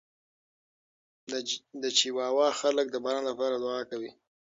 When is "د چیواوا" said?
1.81-2.47